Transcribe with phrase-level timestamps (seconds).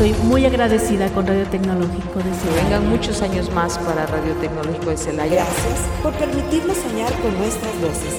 [0.00, 2.56] estoy muy agradecida con Radio Tecnológico de Celaya.
[2.56, 5.34] Que vengan muchos años más para Radio Tecnológico de Celaya.
[5.34, 8.16] Gracias por permitirnos soñar con nuestras voces.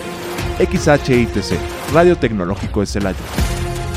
[0.60, 1.58] XHITC,
[1.92, 3.18] Radio Tecnológico de Celaya.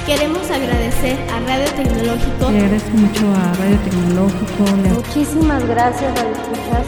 [0.07, 2.51] Queremos agradecer a Radio Tecnológico.
[2.51, 4.77] Le agradezco mucho a Radio Tecnológico.
[4.95, 6.87] Muchísimas gracias a escuchas.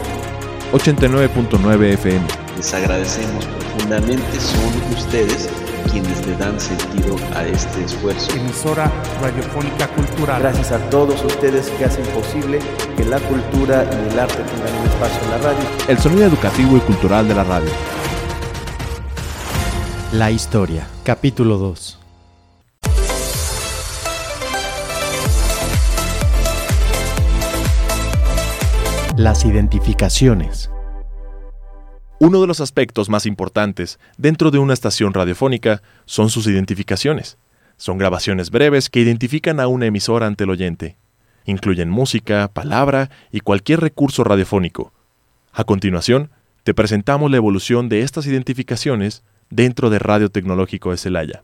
[0.73, 2.25] 89.9 FM.
[2.57, 5.47] Les agradecemos profundamente, son ustedes
[5.91, 8.31] quienes le dan sentido a este esfuerzo.
[8.35, 8.91] Emisora
[9.21, 10.41] radiofónica cultural.
[10.41, 12.59] Gracias a todos ustedes que hacen posible
[12.95, 15.59] que la cultura y el arte tengan un espacio en la radio.
[15.87, 17.69] El sonido educativo y cultural de la radio.
[20.13, 21.99] La historia, capítulo 2.
[29.17, 30.69] Las identificaciones.
[32.19, 37.37] Uno de los aspectos más importantes dentro de una estación radiofónica son sus identificaciones.
[37.77, 40.97] Son grabaciones breves que identifican a una emisora ante el oyente.
[41.45, 44.93] Incluyen música, palabra y cualquier recurso radiofónico.
[45.53, 46.31] A continuación,
[46.63, 51.43] te presentamos la evolución de estas identificaciones dentro de Radio Tecnológico de Celaya.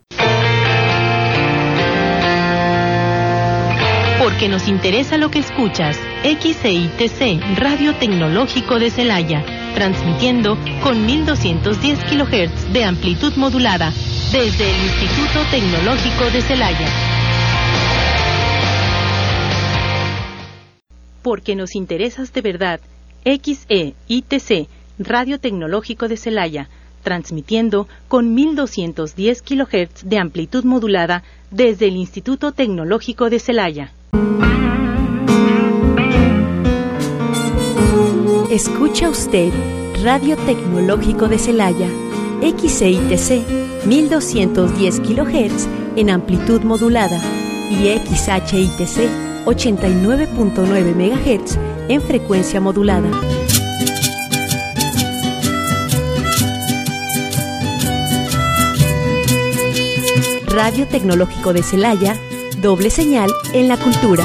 [4.18, 5.96] Porque nos interesa lo que escuchas.
[6.24, 9.44] XEITC, Radio Tecnológico de Celaya,
[9.74, 13.92] transmitiendo con 1210 kHz de amplitud modulada
[14.32, 16.88] desde el Instituto Tecnológico de Celaya.
[21.22, 22.80] Porque nos interesas de verdad.
[23.24, 26.68] XEITC, Radio Tecnológico de Celaya,
[27.02, 33.92] transmitiendo con 1210 kHz de amplitud modulada desde el Instituto Tecnológico de Celaya.
[38.54, 39.52] Escucha usted
[40.04, 41.88] Radio Tecnológico de Celaya,
[42.40, 47.20] XITC 1210 kHz en amplitud modulada
[47.68, 49.10] y XHITC
[49.44, 53.10] 89.9 MHz en frecuencia modulada.
[60.46, 62.16] Radio Tecnológico de Celaya,
[62.58, 64.24] doble señal en la cultura.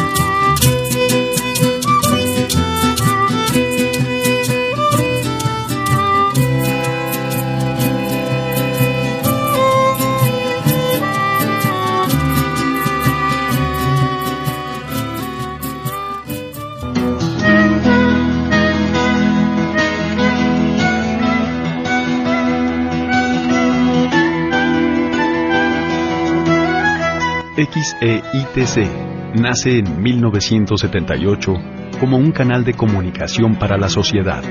[27.66, 31.54] XEITC nace en 1978
[32.00, 34.42] como un canal de comunicación para la sociedad.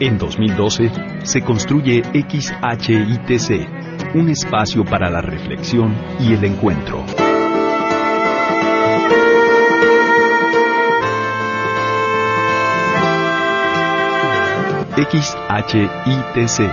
[0.00, 0.90] En 2012
[1.22, 3.68] se construye XHITC,
[4.14, 7.04] un espacio para la reflexión y el encuentro.
[14.96, 16.70] XHITC,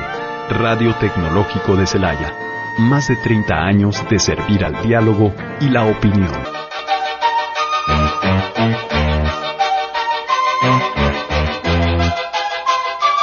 [0.50, 2.43] Radio Tecnológico de Celaya
[2.80, 6.32] más de 30 años de servir al diálogo y la opinión.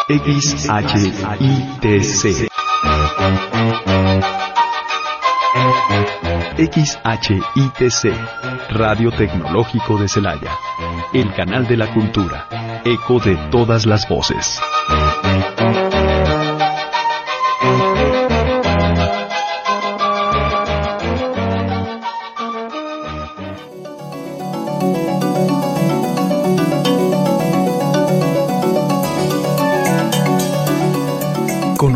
[0.08, 1.30] XHITC
[6.56, 8.12] XHITC
[8.70, 10.50] Radio Tecnológico de Celaya
[11.12, 12.48] El canal de la cultura
[12.84, 14.60] Eco de todas las voces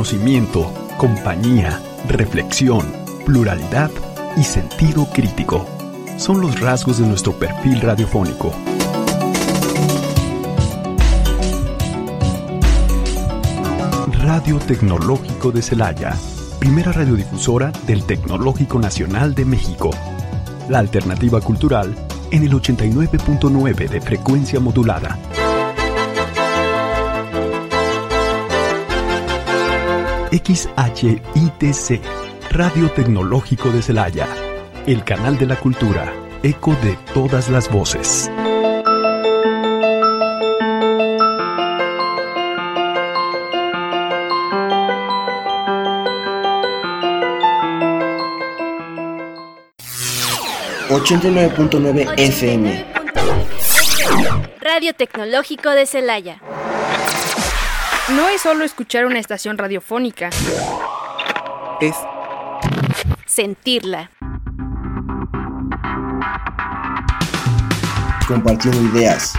[0.05, 2.85] Conocimiento, compañía, reflexión,
[3.25, 3.91] pluralidad
[4.37, 5.65] y sentido crítico
[6.19, 8.53] son los rasgos de nuestro perfil radiofónico.
[14.19, 16.15] Radio Tecnológico de Celaya,
[16.59, 19.89] primera radiodifusora del Tecnológico Nacional de México.
[20.69, 21.97] La alternativa cultural
[22.31, 25.19] en el 89.9 de frecuencia modulada.
[30.35, 32.01] XHITC,
[32.51, 34.27] Radio Tecnológico de Celaya,
[34.85, 38.31] el canal de la cultura, eco de todas las voces.
[50.89, 52.95] ...89.9 FM...
[54.61, 56.41] Radio Tecnológico de Celaya.
[58.11, 60.29] No es solo escuchar una estación radiofónica.
[61.81, 61.97] Es
[63.27, 64.11] sentirla.
[68.27, 69.35] compartiendo ideas,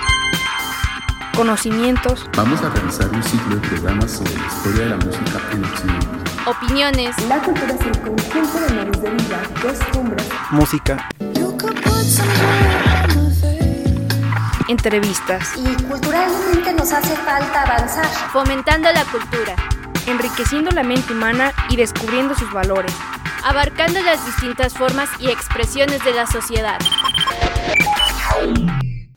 [1.36, 5.66] conocimientos, Vamos a realizar un ciclo de programas sobre la historia de la música en
[5.66, 6.08] Occidente.
[6.46, 11.10] opiniones, La cultura es el conjunto de modos de vida, costumbres, música,
[14.68, 18.08] entrevistas, y culturalmente nos hace falta avanzar.
[18.32, 19.56] fomentando la cultura,
[20.08, 22.94] enriqueciendo la mente humana y descubriendo sus valores.
[23.44, 26.80] abarcando las distintas formas y expresiones de la sociedad.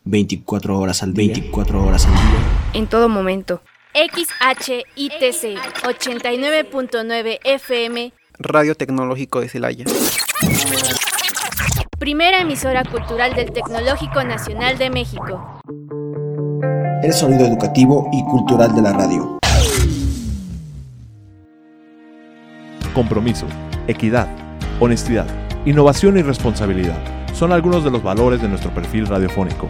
[0.05, 2.41] 24 horas al día, 24 horas al día.
[2.75, 3.63] En todo momento.
[3.95, 9.85] XHITC 89.9 FM, Radio Tecnológico de Celaya.
[11.99, 15.61] Primera emisora cultural del Tecnológico Nacional de México.
[17.03, 19.39] El sonido educativo y cultural de la radio.
[22.95, 23.47] Compromiso,
[23.89, 24.29] equidad,
[24.79, 25.27] honestidad,
[25.65, 26.97] innovación y responsabilidad
[27.35, 29.69] son algunos de los valores de nuestro perfil radiofónico.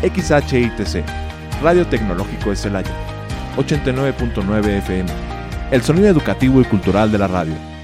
[0.00, 1.04] XHITC,
[1.62, 2.90] Radio Tecnológico de Celaya,
[3.58, 5.10] 89.9 FM,
[5.70, 7.75] el sonido educativo y cultural de la radio.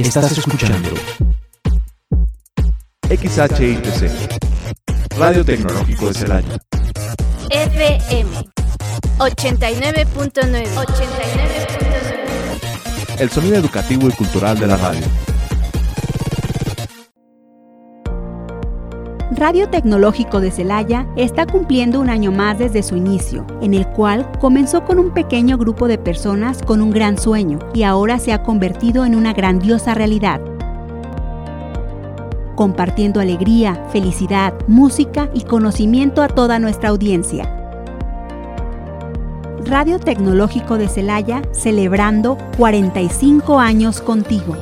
[0.00, 0.90] Estás escuchando
[3.08, 4.10] XHITC,
[5.18, 6.58] Radio Tecnológico de Celaya.
[7.50, 8.30] FM
[9.18, 11.70] 89.9 89.9
[13.20, 15.04] el sonido educativo y cultural de la radio.
[19.32, 24.28] Radio Tecnológico de Celaya está cumpliendo un año más desde su inicio, en el cual
[24.40, 28.42] comenzó con un pequeño grupo de personas con un gran sueño y ahora se ha
[28.42, 30.40] convertido en una grandiosa realidad.
[32.56, 37.56] Compartiendo alegría, felicidad, música y conocimiento a toda nuestra audiencia.
[39.64, 44.56] Radio Tecnológico de Celaya celebrando 45 años contigo.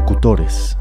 [0.00, 0.78] Locutores.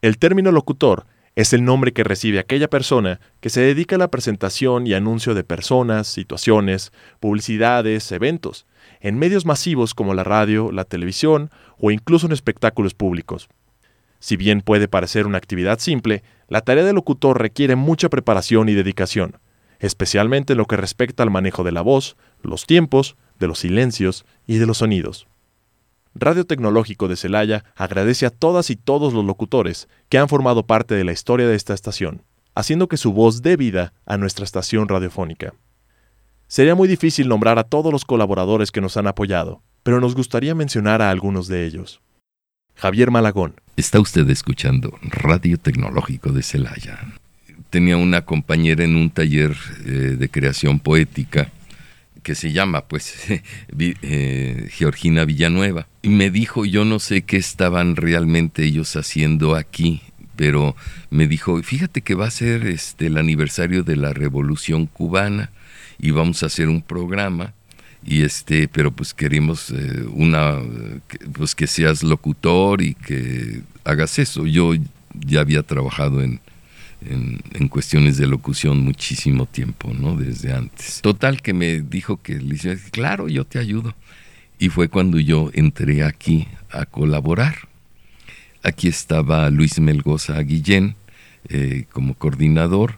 [0.00, 1.04] El término locutor
[1.36, 5.34] es el nombre que recibe aquella persona que se dedica a la presentación y anuncio
[5.34, 6.90] de personas, situaciones,
[7.20, 8.64] publicidades, eventos,
[9.00, 13.50] en medios masivos como la radio, la televisión o incluso en espectáculos públicos.
[14.18, 18.72] Si bien puede parecer una actividad simple, la tarea de locutor requiere mucha preparación y
[18.72, 19.36] dedicación,
[19.78, 24.24] especialmente en lo que respecta al manejo de la voz, los tiempos, de los silencios
[24.46, 25.28] y de los sonidos.
[26.14, 30.94] Radio Tecnológico de Celaya agradece a todas y todos los locutores que han formado parte
[30.94, 32.22] de la historia de esta estación,
[32.54, 35.54] haciendo que su voz dé vida a nuestra estación radiofónica.
[36.48, 40.54] Sería muy difícil nombrar a todos los colaboradores que nos han apoyado, pero nos gustaría
[40.54, 42.02] mencionar a algunos de ellos.
[42.74, 43.54] Javier Malagón.
[43.76, 46.98] Está usted escuchando Radio Tecnológico de Celaya.
[47.70, 49.56] Tenía una compañera en un taller
[49.86, 51.50] eh, de creación poética
[52.22, 53.14] que se llama pues
[53.78, 55.86] eh, Georgina Villanueva.
[56.02, 60.02] Y me dijo, yo no sé qué estaban realmente ellos haciendo aquí,
[60.36, 60.76] pero
[61.10, 65.50] me dijo, fíjate que va a ser este, el aniversario de la Revolución Cubana
[65.98, 67.54] y vamos a hacer un programa
[68.04, 70.58] y este pero pues queremos eh, una
[71.34, 74.72] pues que seas locutor y que hagas eso yo
[75.14, 76.40] ya había trabajado en,
[77.08, 81.00] en, en, cuestiones de locución muchísimo tiempo no desde antes.
[81.02, 83.94] Total que me dijo que le dije claro yo te ayudo
[84.58, 87.68] y fue cuando yo entré aquí a colaborar.
[88.62, 90.94] Aquí estaba Luis Melgoza Guillén
[91.48, 92.96] eh, como coordinador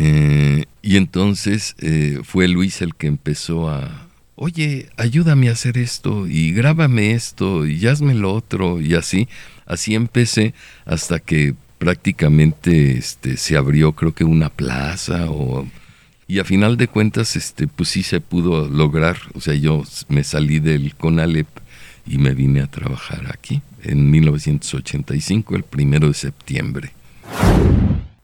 [0.00, 4.06] eh, y entonces eh, fue Luis el que empezó a,
[4.36, 9.28] oye, ayúdame a hacer esto y grábame esto y hazme lo otro y así.
[9.66, 10.54] Así empecé
[10.86, 15.66] hasta que prácticamente este, se abrió creo que una plaza o...
[16.30, 19.16] Y a final de cuentas, este, pues sí se pudo lograr.
[19.32, 21.48] O sea, yo me salí del CONALEP
[22.06, 26.92] y me vine a trabajar aquí en 1985, el primero de septiembre.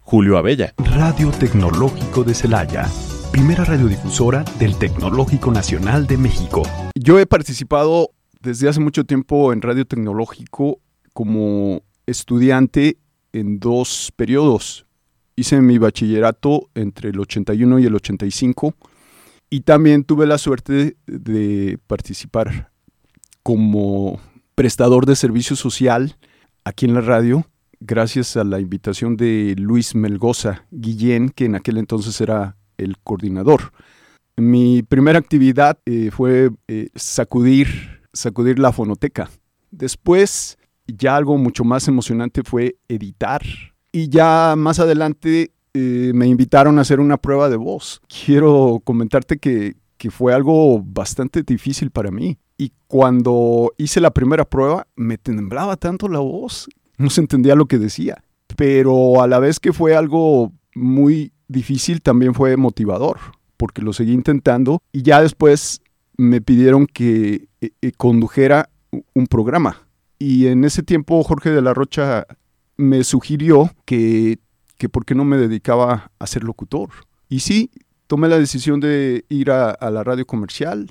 [0.00, 0.75] Julio Abella.
[0.76, 2.88] Radio Tecnológico de Celaya,
[3.32, 6.62] primera radiodifusora del Tecnológico Nacional de México.
[6.94, 10.78] Yo he participado desde hace mucho tiempo en Radio Tecnológico
[11.12, 12.99] como estudiante
[13.34, 14.86] en dos periodos.
[15.36, 18.74] Hice mi bachillerato entre el 81 y el 85
[19.50, 22.70] y también tuve la suerte de participar
[23.42, 24.20] como
[24.54, 26.16] prestador de servicio social
[26.64, 27.46] aquí en la radio
[27.80, 33.72] gracias a la invitación de Luis Melgoza Guillén, que en aquel entonces era el coordinador.
[34.36, 39.30] Mi primera actividad eh, fue eh, sacudir, sacudir la fonoteca.
[39.70, 43.42] Después, ya algo mucho más emocionante fue editar.
[43.92, 48.00] Y ya más adelante eh, me invitaron a hacer una prueba de voz.
[48.24, 52.38] Quiero comentarte que, que fue algo bastante difícil para mí.
[52.56, 57.66] Y cuando hice la primera prueba, me temblaba tanto la voz, no se entendía lo
[57.66, 58.22] que decía.
[58.56, 63.18] Pero a la vez que fue algo muy difícil, también fue motivador,
[63.56, 65.80] porque lo seguí intentando y ya después
[66.16, 68.70] me pidieron que eh, eh, condujera
[69.14, 69.86] un programa.
[70.18, 72.26] Y en ese tiempo Jorge de la Rocha
[72.76, 74.38] me sugirió que,
[74.76, 76.90] que por qué no me dedicaba a ser locutor.
[77.28, 77.71] Y sí,
[78.06, 80.90] tomé la decisión de ir a, a la radio comercial.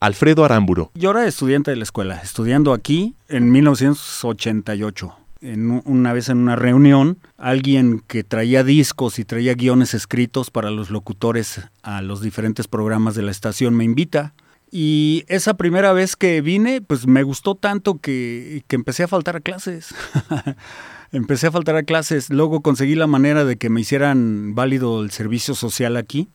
[0.00, 0.92] Alfredo Aramburo.
[0.94, 5.16] Yo era estudiante de la escuela, estudiando aquí en 1988.
[5.40, 10.70] En una vez en una reunión, alguien que traía discos y traía guiones escritos para
[10.70, 14.34] los locutores a los diferentes programas de la estación me invita.
[14.70, 19.36] Y esa primera vez que vine, pues me gustó tanto que, que empecé a faltar
[19.36, 19.94] a clases.
[21.12, 22.30] empecé a faltar a clases.
[22.30, 26.28] Luego conseguí la manera de que me hicieran válido el servicio social aquí.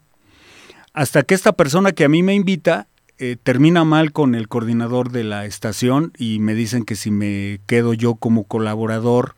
[0.93, 2.87] Hasta que esta persona que a mí me invita
[3.19, 7.61] eh, termina mal con el coordinador de la estación y me dicen que si me
[7.67, 9.35] quedo yo como colaborador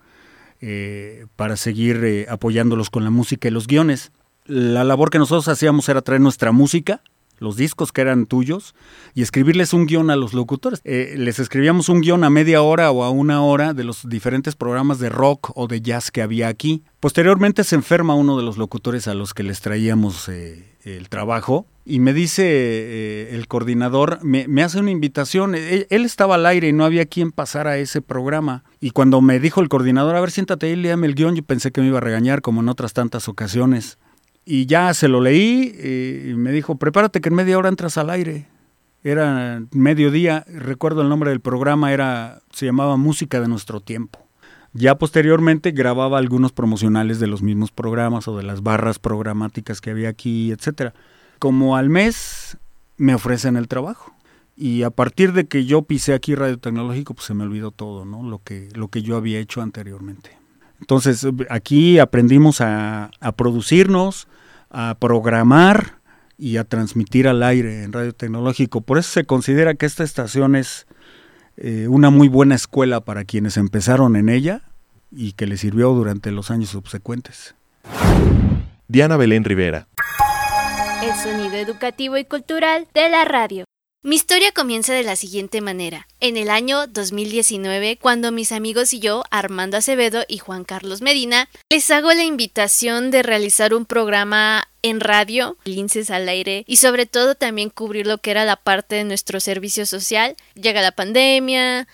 [0.61, 4.11] eh, para seguir eh, apoyándolos con la música y los guiones.
[4.45, 7.01] La labor que nosotros hacíamos era traer nuestra música,
[7.37, 8.75] los discos que eran tuyos,
[9.13, 10.81] y escribirles un guion a los locutores.
[10.83, 14.99] les escribíamos un guion a media hora o a una hora de los diferentes programas
[14.99, 16.83] de rock o de jazz que había aquí.
[16.99, 21.99] Posteriormente se enferma uno de los locutores a los que les traíamos el trabajo y
[21.99, 26.83] me dice eh, el coordinador, me, hace una invitación, él, estaba al aire y no
[26.83, 28.63] había quien pasara a ese programa.
[28.79, 31.71] Y cuando me dijo el coordinador, a ver, siéntate ahí, léame el guion, yo pensé
[31.71, 33.99] que me iba a regañar como en otras tantas ocasiones.
[34.45, 37.97] Y ya se lo leí eh, y me dijo, prepárate que en media hora entras
[37.97, 38.47] al aire.
[39.03, 44.19] Era mediodía, recuerdo el nombre del programa, era, se llamaba Música de Nuestro Tiempo.
[44.73, 49.91] Ya posteriormente grababa algunos promocionales de los mismos programas o de las barras programáticas que
[49.91, 50.93] había aquí, etcétera
[51.39, 52.57] como al mes
[52.97, 54.13] me ofrecen el trabajo.
[54.57, 58.05] Y a partir de que yo pisé aquí Radio Tecnológico, pues se me olvidó todo,
[58.05, 58.23] ¿no?
[58.23, 60.37] Lo que, lo que yo había hecho anteriormente.
[60.79, 64.27] Entonces, aquí aprendimos a, producirnos,
[64.77, 65.99] a programar
[66.37, 68.81] y a transmitir al aire en Radio Tecnológico.
[68.81, 70.85] Por eso se considera que esta estación es
[71.55, 74.63] eh, una muy buena escuela para quienes empezaron en ella
[75.11, 77.55] y que le sirvió durante los años subsecuentes.
[78.89, 79.87] Diana Belén Rivera
[81.05, 83.65] el sonido educativo y cultural de la radio.
[84.05, 86.07] Mi historia comienza de la siguiente manera.
[86.19, 91.49] En el año 2019, cuando mis amigos y yo, Armando Acevedo y Juan Carlos Medina,
[91.71, 97.07] les hago la invitación de realizar un programa en radio, linces al aire y sobre
[97.07, 100.35] todo también cubrir lo que era la parte de nuestro servicio social.
[100.53, 101.87] Llega la pandemia,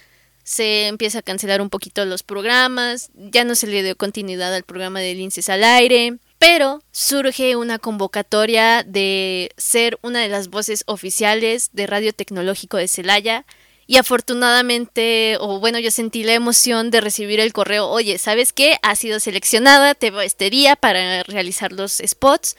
[0.43, 4.63] se empieza a cancelar un poquito los programas, ya no se le dio continuidad al
[4.63, 6.17] programa de linces al aire.
[6.41, 12.87] Pero surge una convocatoria de ser una de las voces oficiales de Radio Tecnológico de
[12.87, 13.45] Celaya.
[13.85, 18.77] Y afortunadamente, o bueno, yo sentí la emoción de recibir el correo, oye, ¿sabes qué?
[18.81, 22.57] Ha sido seleccionada, te veo este día para realizar los spots.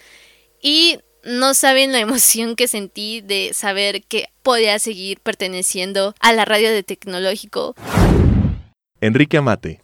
[0.62, 6.45] Y no saben la emoción que sentí de saber que podía seguir perteneciendo a la
[6.45, 7.75] radio de tecnológico.
[9.01, 9.83] Enrique Amate.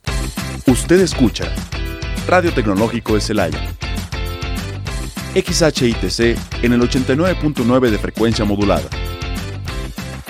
[0.69, 1.53] Usted escucha
[2.29, 3.79] Radio Tecnológico de Celaya.
[5.35, 8.89] XHITC en el 89.9 de frecuencia modulada.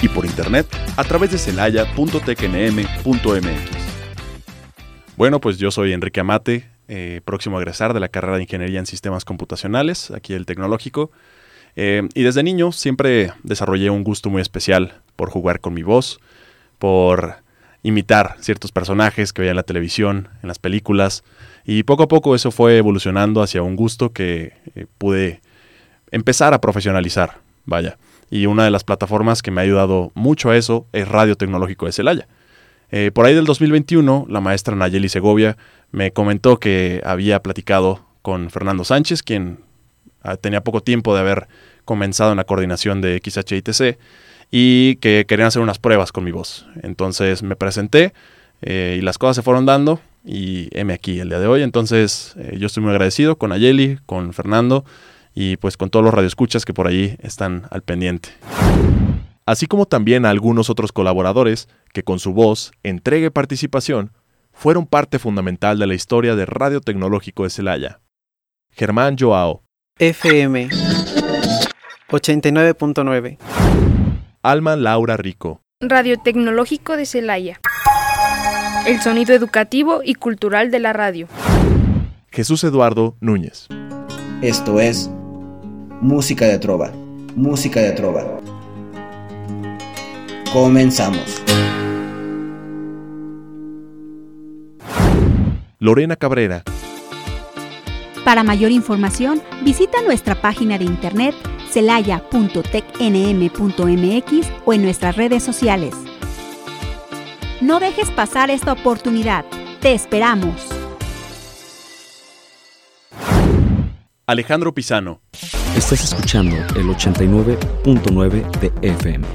[0.03, 3.79] Y por internet a través de celaya.tecnm.mx.
[5.17, 8.79] Bueno, pues yo soy Enrique Amate, eh, próximo a egresar de la carrera de Ingeniería
[8.79, 11.11] en Sistemas Computacionales, aquí el Tecnológico.
[11.77, 16.21] Eh, y desde niño siempre desarrollé un gusto muy especial por jugar con mi voz,
[16.79, 17.37] por
[17.83, 21.25] imitar ciertos personajes que veía en la televisión, en las películas,
[21.65, 25.43] y poco a poco eso fue evolucionando hacia un gusto que eh, pude
[26.11, 27.99] empezar a profesionalizar, vaya.
[28.31, 31.87] Y una de las plataformas que me ha ayudado mucho a eso es Radio Tecnológico
[31.87, 32.29] de Celaya.
[32.91, 35.57] Eh, por ahí del 2021, la maestra Nayeli Segovia
[35.91, 39.61] me comentó que había platicado con Fernando Sánchez, quien
[40.23, 41.49] ah, tenía poco tiempo de haber
[41.85, 43.99] comenzado en la coordinación de XHITC
[44.51, 46.67] y que querían hacer unas pruebas con mi voz.
[46.83, 48.13] Entonces me presenté
[48.63, 51.63] eh, y las cosas se fueron dando y heme aquí el día de hoy.
[51.63, 54.85] Entonces, eh, yo estoy muy agradecido con Ayeli, con Fernando
[55.35, 58.31] y pues con todos los radioescuchas que por allí están al pendiente.
[59.47, 64.13] Así como también a algunos otros colaboradores que con su voz, entrega y participación
[64.53, 68.01] fueron parte fundamental de la historia de Radio Tecnológico de Celaya.
[68.73, 69.63] Germán Joao.
[69.99, 70.69] FM
[72.11, 73.98] 89.9.
[74.43, 75.61] Alma Laura Rico.
[75.81, 77.61] Radio Tecnológico de Celaya
[78.89, 81.29] el sonido educativo y cultural de la radio.
[82.31, 83.69] Jesús Eduardo Núñez.
[84.41, 85.11] Esto es
[86.01, 86.91] Música de Trova,
[87.37, 88.41] Música de Trova.
[90.55, 91.43] Comenzamos.
[95.79, 96.63] Lorena Cabrera.
[98.25, 101.35] Para mayor información, visita nuestra página de internet
[101.69, 105.95] celaya.tecnm.mx o en nuestras redes sociales.
[107.61, 109.45] No dejes pasar esta oportunidad.
[109.81, 110.69] Te esperamos.
[114.27, 115.21] Alejandro Pisano.
[115.77, 119.27] Estás escuchando el 89.9 de FM.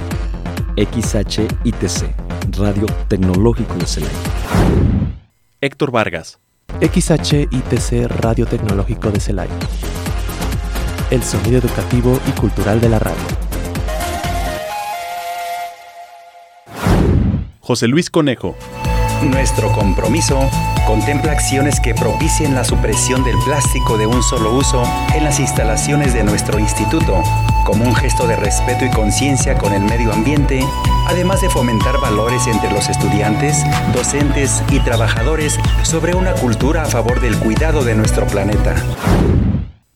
[0.75, 2.15] XHITC,
[2.57, 4.17] Radio Tecnológico de Celaya.
[5.61, 6.39] Héctor Vargas.
[6.79, 9.53] XHITC Radio Tecnológico de Celaya.
[11.13, 13.21] El sonido educativo y cultural de la radio.
[17.59, 18.55] José Luis Conejo.
[19.21, 20.39] Nuestro compromiso
[20.87, 24.81] contempla acciones que propicien la supresión del plástico de un solo uso
[25.13, 27.21] en las instalaciones de nuestro instituto,
[27.63, 30.65] como un gesto de respeto y conciencia con el medio ambiente,
[31.05, 37.21] además de fomentar valores entre los estudiantes, docentes y trabajadores sobre una cultura a favor
[37.21, 38.73] del cuidado de nuestro planeta.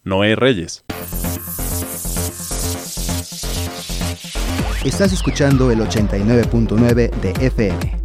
[0.07, 0.85] Noé Reyes.
[4.85, 7.99] Estás escuchando el 89.9 de FM.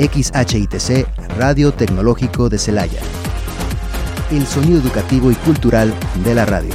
[0.00, 1.06] XHITC
[1.38, 3.00] Radio Tecnológico de Celaya.
[4.32, 5.94] El sonido educativo y cultural
[6.24, 6.74] de la radio.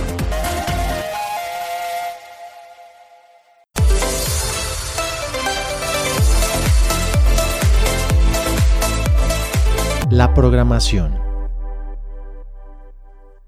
[10.09, 11.24] La programación.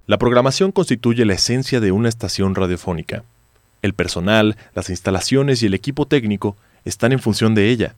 [0.07, 3.25] La programación constituye la esencia de una estación radiofónica.
[3.81, 7.93] El personal, las instalaciones y el equipo técnico están en función de ella.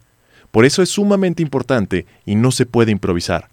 [0.49, 3.49] Por eso es sumamente importante y no se puede improvisar.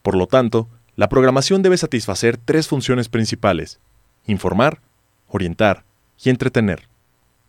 [0.00, 0.66] Por lo tanto,
[0.96, 3.80] la programación debe satisfacer tres funciones principales.
[4.26, 4.80] Informar,
[5.28, 5.84] orientar
[6.24, 6.88] y entretener.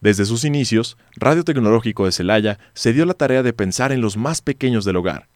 [0.01, 4.17] Desde sus inicios, Radio Tecnológico de Celaya se dio la tarea de pensar en los
[4.17, 5.29] más pequeños del hogar.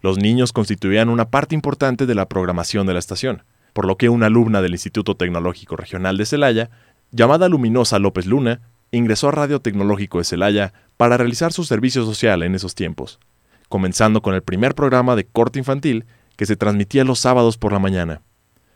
[0.00, 4.08] Los niños constituían una parte importante de la programación de la estación, por lo que
[4.08, 6.70] una alumna del Instituto Tecnológico Regional de Celaya,
[7.10, 8.60] llamada Luminosa López Luna,
[8.92, 13.20] ingresó a Radio Tecnológico de Celaya para realizar su servicio social en esos tiempos,
[13.68, 16.04] comenzando con el primer programa de corte infantil
[16.36, 18.22] que se transmitía los sábados por la mañana.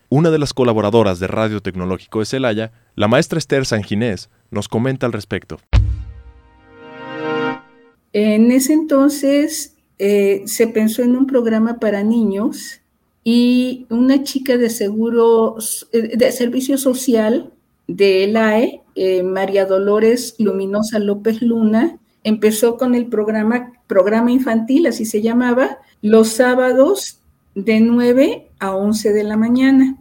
[0.08, 5.06] Una de las colaboradoras de Radio Tecnológico de Celaya, la maestra Esther Sanginés, nos comenta
[5.06, 5.58] al respecto.
[8.12, 12.80] En ese entonces eh, se pensó en un programa para niños
[13.24, 15.56] y una chica de seguro,
[15.92, 17.50] eh, de servicio social
[17.88, 25.06] de ELAE, eh, María Dolores Luminosa López Luna, empezó con el programa, programa infantil, así
[25.06, 27.18] se llamaba, los sábados
[27.54, 29.96] de 9 a 11 de la mañana.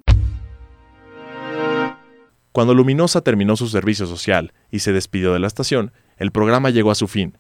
[2.52, 6.92] Cuando Luminosa terminó su servicio social y se despidió de la estación, el programa llegó
[6.92, 7.38] a su fin,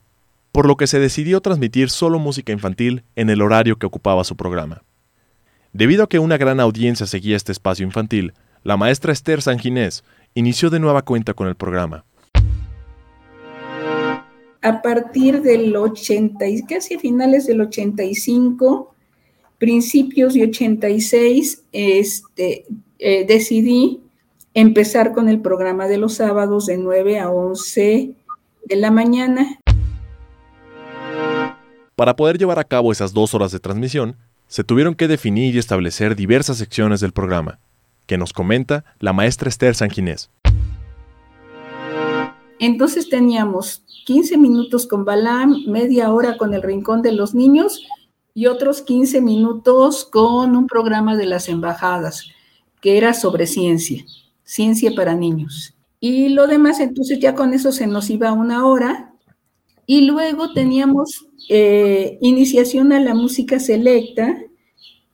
[0.52, 4.36] por lo que se decidió transmitir solo música infantil en el horario que ocupaba su
[4.36, 4.82] programa.
[5.74, 10.04] Debido a que una gran audiencia seguía este espacio infantil, la maestra Esther Sanginés
[10.36, 12.06] inició de nueva cuenta con el programa.
[14.62, 18.94] A partir del 80, casi finales del 85,
[19.58, 22.66] principios de 86, este,
[23.00, 24.00] eh, decidí
[24.54, 28.14] empezar con el programa de los sábados de 9 a 11
[28.66, 29.60] de la mañana.
[31.96, 35.60] Para poder llevar a cabo esas dos horas de transmisión, se tuvieron que definir y
[35.60, 37.60] establecer diversas secciones del programa,
[38.06, 40.30] que nos comenta la maestra Esther Sanginés.
[42.60, 47.86] Entonces teníamos 15 minutos con Balam, media hora con el Rincón de los Niños
[48.34, 52.30] y otros 15 minutos con un programa de las embajadas,
[52.82, 54.06] que era sobre ciencia,
[54.44, 55.74] ciencia para niños.
[56.00, 59.13] Y lo demás, entonces ya con eso se nos iba una hora.
[59.86, 64.38] Y luego teníamos eh, iniciación a la música selecta,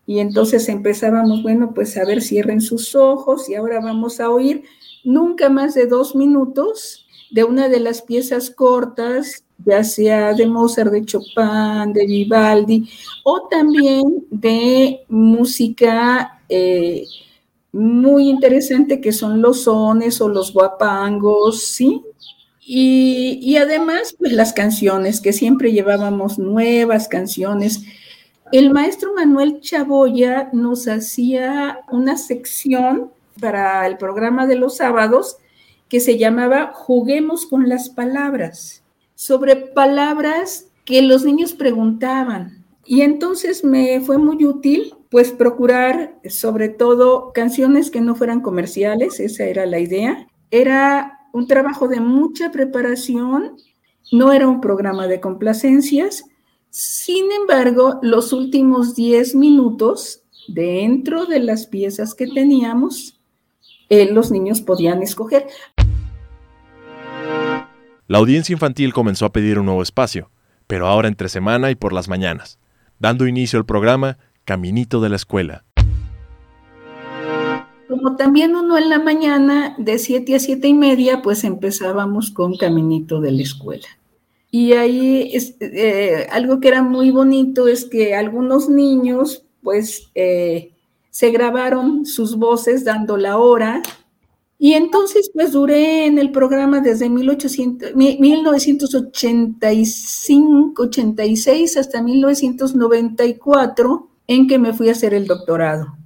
[0.09, 4.63] y entonces empezábamos, bueno, pues a ver, cierren sus ojos y ahora vamos a oír
[5.03, 10.91] nunca más de dos minutos de una de las piezas cortas, ya sea de Mozart,
[10.91, 12.89] de Chopin, de Vivaldi,
[13.23, 17.05] o también de música eh,
[17.71, 22.01] muy interesante que son los sones o los guapangos, ¿sí?
[22.71, 27.81] Y, además, pues las canciones, que siempre llevábamos nuevas canciones
[28.51, 35.37] el maestro Manuel Chaboya nos hacía una sección para el programa de los sábados
[35.87, 42.65] que se llamaba Juguemos con las palabras, sobre palabras que los niños preguntaban.
[42.85, 49.19] Y entonces me fue muy útil pues procurar sobre todo canciones que no fueran comerciales,
[49.19, 50.27] esa era la idea.
[50.49, 53.57] Era un trabajo de mucha preparación,
[54.11, 56.23] no era un programa de complacencias.
[56.69, 63.19] Sin embargo, los últimos 10 minutos dentro de las piezas que teníamos,
[63.89, 65.47] eh, los niños podían escoger.
[68.07, 70.31] La audiencia infantil comenzó a pedir un nuevo espacio,
[70.65, 72.59] pero ahora entre semana y por las mañanas,
[72.97, 75.65] dando inicio al programa Caminito de la Escuela.
[77.89, 82.55] Como también uno en la mañana, de 7 a 7 y media, pues empezábamos con
[82.55, 83.87] Caminito de la Escuela.
[84.51, 90.71] Y ahí es, eh, algo que era muy bonito es que algunos niños pues eh,
[91.09, 93.81] se grabaron sus voces dando la hora
[94.59, 104.59] y entonces pues duré en el programa desde 1800, 1985, 86 hasta 1994 en que
[104.59, 105.97] me fui a hacer el doctorado.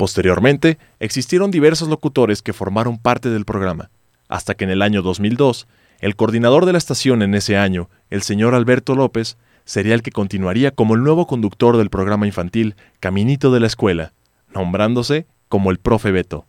[0.00, 3.90] Posteriormente, existieron diversos locutores que formaron parte del programa,
[4.30, 5.66] hasta que en el año 2002,
[5.98, 9.36] el coordinador de la estación en ese año, el señor Alberto López,
[9.66, 14.14] sería el que continuaría como el nuevo conductor del programa infantil Caminito de la Escuela,
[14.54, 16.46] nombrándose como el profe Beto.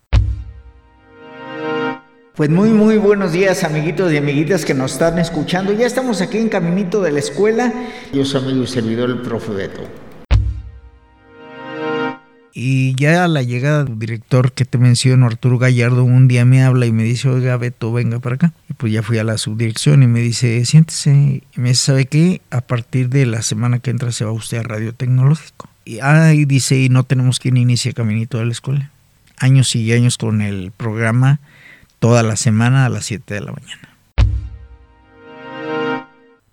[2.34, 5.74] Pues muy muy buenos días amiguitos y amiguitas que nos están escuchando.
[5.74, 7.74] Ya estamos aquí en Caminito de la Escuela.
[8.14, 10.11] Yo soy amigo y servidor el profe Beto.
[12.54, 16.64] Y ya a la llegada del director que te menciono, Arturo Gallardo, un día me
[16.64, 18.54] habla y me dice, oiga, Beto, venga para acá.
[18.70, 21.44] Y pues ya fui a la subdirección y me dice, siéntese.
[21.56, 22.42] Y me dice, ¿sabe qué?
[22.50, 25.70] A partir de la semana que entra se va usted a Radio Tecnológico.
[25.86, 28.92] Y, ah, dice, y no tenemos quien inicie Caminito de la Escuela.
[29.38, 31.40] Años y años con el programa,
[32.00, 33.91] toda la semana a las 7 de la mañana.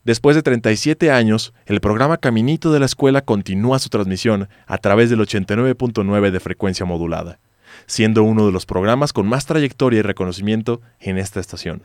[0.08, 5.10] Después de 37 años, el programa Caminito de la Escuela continúa su transmisión a través
[5.10, 7.40] del 89.9 de frecuencia modulada,
[7.84, 11.82] siendo uno de los programas con más trayectoria y reconocimiento en esta estación.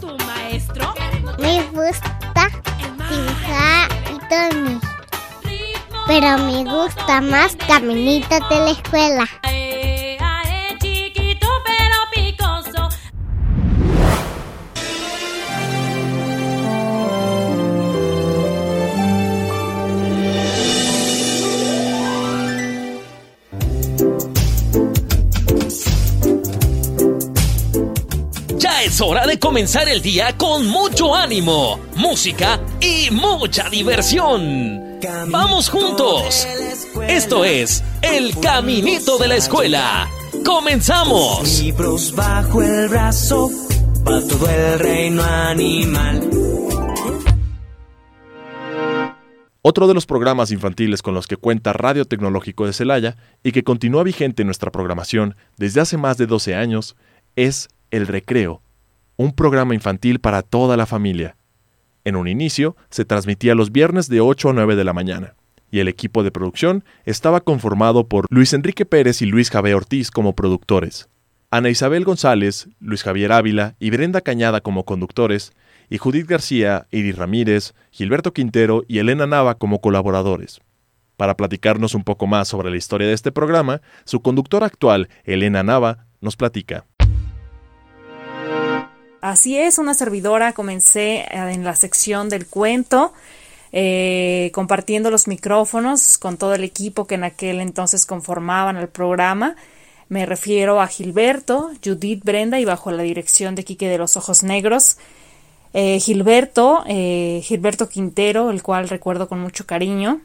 [0.00, 0.94] ¿Tu maestro?
[1.38, 2.18] Me gusta
[3.04, 4.80] y dormir.
[6.06, 9.28] Pero me gusta más Caminito de la Escuela.
[28.98, 34.98] Es hora de comenzar el día con mucho ánimo, música y mucha diversión.
[35.28, 36.44] Vamos juntos.
[37.06, 40.08] Esto es El Caminito de la Escuela.
[40.44, 41.60] ¡Comenzamos!
[41.60, 43.48] Libros bajo el brazo,
[44.04, 46.28] para todo el reino animal.
[49.62, 53.62] Otro de los programas infantiles con los que cuenta Radio Tecnológico de Celaya y que
[53.62, 56.96] continúa vigente en nuestra programación desde hace más de 12 años
[57.36, 58.60] es El Recreo,
[59.18, 61.36] un programa infantil para toda la familia.
[62.04, 65.34] En un inicio, se transmitía los viernes de 8 a 9 de la mañana,
[65.72, 70.12] y el equipo de producción estaba conformado por Luis Enrique Pérez y Luis Javier Ortiz
[70.12, 71.08] como productores,
[71.50, 75.52] Ana Isabel González, Luis Javier Ávila y Brenda Cañada como conductores,
[75.90, 80.60] y Judith García, Iris Ramírez, Gilberto Quintero y Elena Nava como colaboradores.
[81.16, 85.64] Para platicarnos un poco más sobre la historia de este programa, su conductora actual, Elena
[85.64, 86.84] Nava, nos platica.
[89.20, 93.12] Así es, una servidora comencé eh, en la sección del cuento,
[93.72, 99.56] eh, compartiendo los micrófonos con todo el equipo que en aquel entonces conformaban el programa.
[100.08, 104.42] Me refiero a Gilberto, Judith Brenda y bajo la dirección de Quique de los Ojos
[104.44, 104.98] Negros.
[105.74, 110.20] Eh, Gilberto, Gilberto Quintero, el cual recuerdo con mucho cariño,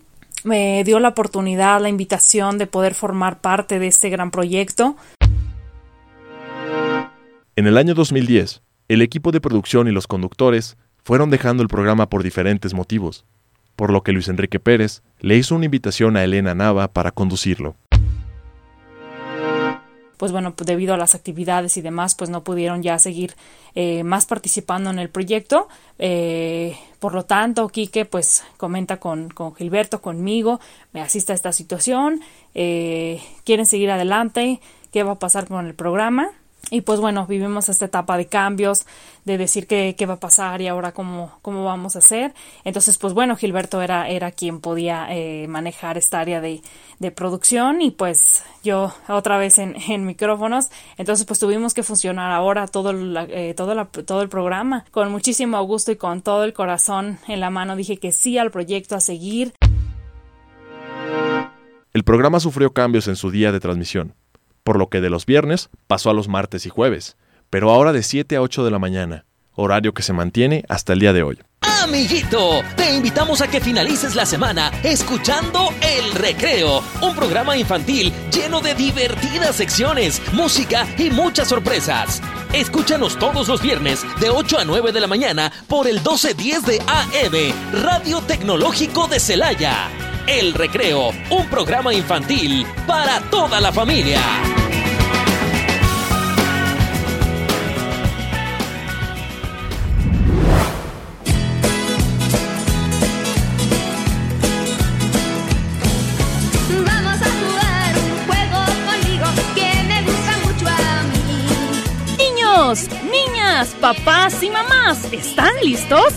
[0.45, 4.95] me dio la oportunidad, la invitación de poder formar parte de este gran proyecto.
[7.55, 8.61] En el año 2010,
[8.93, 13.25] el equipo de producción y los conductores fueron dejando el programa por diferentes motivos,
[13.75, 17.75] por lo que Luis Enrique Pérez le hizo una invitación a Elena Nava para conducirlo.
[20.17, 23.35] Pues bueno, pues debido a las actividades y demás, pues no pudieron ya seguir
[23.75, 25.67] eh, más participando en el proyecto.
[25.99, 30.61] Eh, por lo tanto, Quique pues comenta con, con, Gilberto, conmigo,
[30.93, 32.21] me asista a esta situación,
[32.53, 36.29] eh, quieren seguir adelante, qué va a pasar con el programa.
[36.71, 38.85] Y pues bueno, vivimos esta etapa de cambios,
[39.25, 42.33] de decir qué, qué va a pasar y ahora cómo, cómo vamos a hacer.
[42.63, 46.61] Entonces, pues bueno, Gilberto era, era quien podía eh, manejar esta área de,
[46.99, 50.69] de, producción y pues yo otra vez en, micrófonos.
[50.97, 52.91] Entonces, pues tuvimos que funcionar ahora todo,
[53.27, 54.85] eh, todo, todo el programa.
[54.91, 58.51] Con muchísimo gusto y con todo el corazón en la mano dije que sí al
[58.51, 59.53] proyecto a seguir.
[61.93, 64.15] el programa sufrió cambios en su día de transmisión,
[64.63, 67.17] por lo que de los viernes pasó a los martes y jueves,
[67.49, 70.99] pero ahora de 7 a 8 de la mañana, horario que se mantiene hasta el
[70.99, 71.39] día de hoy.
[71.83, 78.61] Amiguito, te invitamos a que finalices la semana escuchando El Recreo, un programa infantil lleno
[78.61, 82.21] de divertidas secciones, música y muchas sorpresas.
[82.53, 86.79] Escúchanos todos los viernes de 8 a 9 de la mañana por el 1210 de
[86.87, 90.12] AM, Radio Tecnológico de Celaya.
[90.27, 94.21] El Recreo, un programa infantil para toda la familia.
[106.85, 112.17] Vamos a jugar un juego conmigo que me gusta mucho a mí.
[112.17, 116.13] Niños, niñas, papás y mamás, ¿están listos?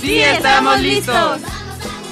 [0.00, 1.40] Sí, estamos listos.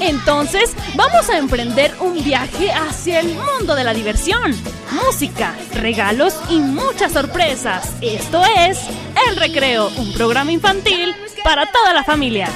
[0.00, 4.54] Entonces, vamos a emprender un viaje hacia el mundo de la diversión,
[4.92, 7.96] música, regalos y muchas sorpresas.
[8.00, 8.80] Esto es
[9.28, 12.48] El Recreo, un programa infantil para toda la familia.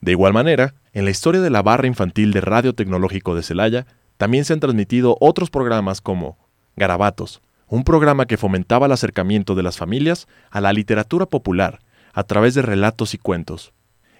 [0.00, 3.86] De igual manera, en la historia de la barra infantil de Radio Tecnológico de Celaya,
[4.16, 6.38] también se han transmitido otros programas como
[6.76, 11.80] Garabatos, un programa que fomentaba el acercamiento de las familias a la literatura popular
[12.12, 13.72] a través de relatos y cuentos.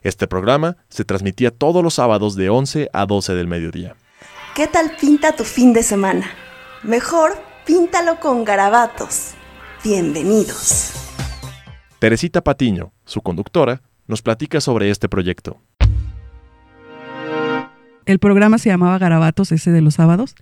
[0.03, 3.97] Este programa se transmitía todos los sábados de 11 a 12 del mediodía.
[4.55, 6.27] ¿Qué tal pinta tu fin de semana?
[6.83, 7.33] Mejor
[7.65, 9.33] píntalo con garabatos.
[9.83, 10.93] Bienvenidos.
[11.99, 15.61] Teresita Patiño, su conductora, nos platica sobre este proyecto.
[18.05, 20.37] El programa se llamaba Garabatos, ese de los sábados,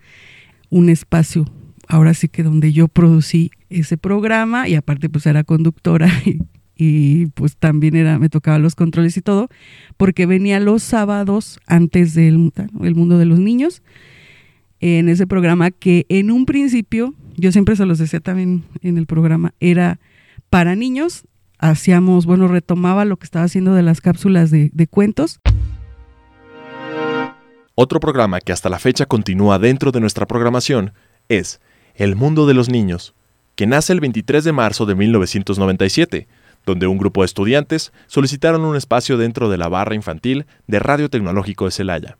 [0.68, 1.46] un espacio,
[1.88, 6.08] ahora sí que donde yo producí ese programa y aparte pues era conductora
[6.76, 9.48] y, pues también era, me tocaba los controles y todo,
[9.96, 13.82] porque venía los sábados antes del el mundo de los niños,
[14.80, 19.06] en ese programa que en un principio, yo siempre se los decía también en el
[19.06, 20.00] programa, era
[20.50, 21.24] para niños,
[21.58, 25.40] hacíamos, bueno, retomaba lo que estaba haciendo de las cápsulas de, de cuentos.
[27.76, 30.92] Otro programa que hasta la fecha continúa dentro de nuestra programación
[31.28, 31.60] es
[31.94, 33.14] El Mundo de los Niños,
[33.54, 36.26] que nace el 23 de marzo de 1997,
[36.66, 41.08] donde un grupo de estudiantes solicitaron un espacio dentro de la barra infantil de Radio
[41.08, 42.18] Tecnológico de Celaya.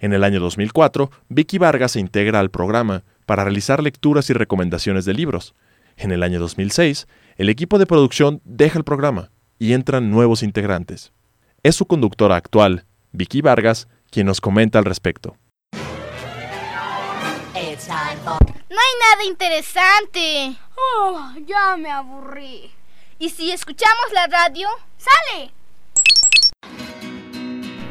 [0.00, 5.04] En el año 2004, Vicky Vargas se integra al programa para realizar lecturas y recomendaciones
[5.04, 5.54] de libros.
[5.98, 11.12] En el año 2006, el equipo de producción deja el programa y entran nuevos integrantes.
[11.62, 15.36] Es su conductora actual, Vicky Vargas, quien nos comenta al respecto.
[18.72, 20.56] No hay nada interesante.
[20.76, 22.72] Oh, ya me aburrí.
[23.18, 24.66] ¿Y si escuchamos la radio?
[24.96, 25.52] ¡Sale!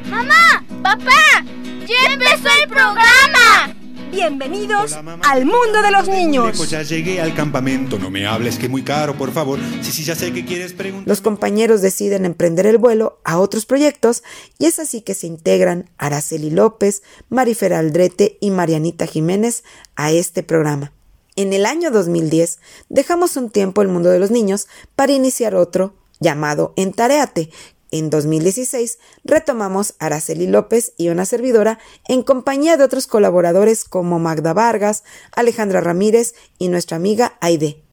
[0.06, 0.64] ¡Mamá!
[0.82, 1.44] ¡Papá!
[1.86, 3.76] ¡Ya empezó el programa!
[4.12, 6.70] Bienvenidos al mundo de los niños.
[6.70, 9.60] Ya llegué al campamento, no me hables que muy caro, por favor.
[9.82, 11.08] Sí, sí, ya sé que quieres preguntar.
[11.08, 14.24] Los compañeros deciden emprender el vuelo a otros proyectos
[14.60, 19.64] y es así que se integran Araceli López, Marifer Aldrete y Marianita Jiménez
[19.96, 20.92] a este programa.
[21.38, 25.96] En el año 2010 dejamos un tiempo el mundo de los niños para iniciar otro
[26.20, 27.50] llamado Entareate,
[27.92, 34.54] en 2016 retomamos Araceli López y una servidora en compañía de otros colaboradores como Magda
[34.54, 35.04] Vargas,
[35.36, 37.84] Alejandra Ramírez y nuestra amiga Aide.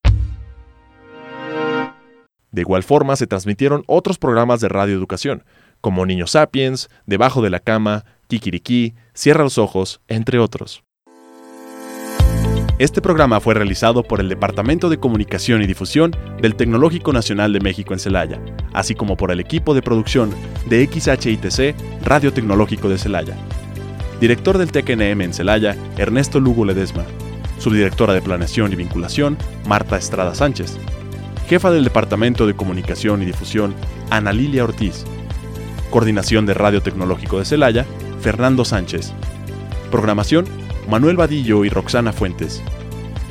[2.50, 5.44] De igual forma se transmitieron otros programas de radioeducación,
[5.80, 10.82] como Niños Sapiens, Debajo de la Cama, Kikiriki, Cierra los Ojos, entre otros.
[12.78, 17.58] Este programa fue realizado por el Departamento de Comunicación y Difusión del Tecnológico Nacional de
[17.58, 18.40] México en Celaya,
[18.72, 20.32] así como por el equipo de producción
[20.66, 23.36] de XHITC Radio Tecnológico de Celaya.
[24.20, 27.04] Director del TECNM en Celaya, Ernesto Lugo Ledesma.
[27.58, 29.36] Subdirectora de Planeación y Vinculación,
[29.66, 30.78] Marta Estrada Sánchez.
[31.48, 33.74] Jefa del Departamento de Comunicación y Difusión,
[34.10, 35.04] Ana Lilia Ortiz.
[35.90, 37.84] Coordinación de Radio Tecnológico de Celaya,
[38.20, 39.12] Fernando Sánchez.
[39.90, 40.46] Programación,
[40.88, 42.62] Manuel Vadillo y Roxana Fuentes.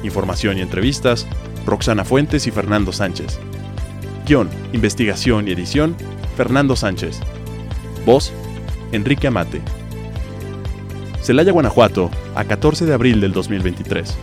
[0.03, 1.25] Información y entrevistas,
[1.65, 3.39] Roxana Fuentes y Fernando Sánchez.
[4.27, 5.95] Guión, investigación y edición,
[6.35, 7.19] Fernando Sánchez.
[8.05, 8.31] Voz,
[8.91, 9.61] Enrique Amate.
[11.23, 14.15] Celaya, Guanajuato, a 14 de abril del 2023.